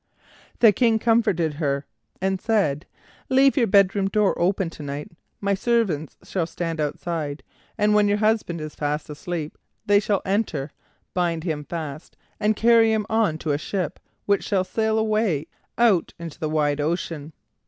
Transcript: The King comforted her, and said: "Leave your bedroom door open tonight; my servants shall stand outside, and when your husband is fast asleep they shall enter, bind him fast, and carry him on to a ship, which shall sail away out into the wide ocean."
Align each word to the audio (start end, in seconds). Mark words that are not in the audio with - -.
The 0.61 0.71
King 0.71 0.97
comforted 0.97 1.53
her, 1.57 1.85
and 2.19 2.41
said: 2.41 2.87
"Leave 3.29 3.55
your 3.55 3.67
bedroom 3.67 4.07
door 4.07 4.33
open 4.41 4.71
tonight; 4.71 5.11
my 5.39 5.53
servants 5.53 6.17
shall 6.23 6.47
stand 6.47 6.81
outside, 6.81 7.43
and 7.77 7.93
when 7.93 8.07
your 8.07 8.17
husband 8.17 8.61
is 8.61 8.73
fast 8.73 9.11
asleep 9.11 9.55
they 9.85 9.99
shall 9.99 10.23
enter, 10.25 10.71
bind 11.13 11.43
him 11.43 11.63
fast, 11.63 12.17
and 12.39 12.55
carry 12.55 12.91
him 12.91 13.05
on 13.11 13.37
to 13.37 13.51
a 13.51 13.59
ship, 13.59 13.99
which 14.25 14.43
shall 14.43 14.63
sail 14.63 14.97
away 14.97 15.45
out 15.77 16.15
into 16.17 16.39
the 16.39 16.49
wide 16.49 16.81
ocean." 16.81 17.31